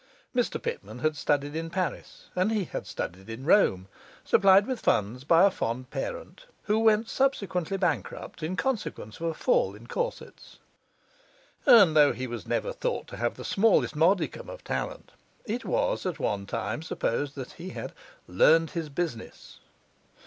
Mr 0.35 0.59
Pitman 0.59 0.97
had 1.01 1.15
studied 1.15 1.55
in 1.55 1.69
Paris, 1.69 2.31
and 2.35 2.51
he 2.51 2.63
had 2.63 2.87
studied 2.87 3.29
in 3.29 3.45
Rome, 3.45 3.87
supplied 4.25 4.65
with 4.65 4.79
funds 4.79 5.23
by 5.23 5.45
a 5.45 5.51
fond 5.51 5.91
parent 5.91 6.47
who 6.63 6.79
went 6.79 7.07
subsequently 7.07 7.77
bankrupt 7.77 8.41
in 8.41 8.55
consequence 8.55 9.17
of 9.19 9.27
a 9.27 9.35
fall 9.35 9.75
in 9.75 9.85
corsets; 9.85 10.57
and 11.67 11.95
though 11.95 12.13
he 12.13 12.25
was 12.25 12.47
never 12.47 12.73
thought 12.73 13.05
to 13.09 13.17
have 13.17 13.35
the 13.35 13.45
smallest 13.45 13.95
modicum 13.95 14.49
of 14.49 14.63
talent, 14.63 15.11
it 15.45 15.65
was 15.65 16.03
at 16.07 16.17
one 16.19 16.47
time 16.47 16.81
supposed 16.81 17.35
that 17.35 17.51
he 17.51 17.69
had 17.69 17.93
learned 18.27 18.71
his 18.71 18.89
business. 18.89 19.59